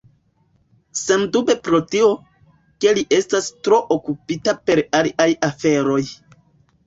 [0.99, 2.07] Sendube pro tio,
[2.85, 6.01] ke li estas tro okupita per aliaj aferoj.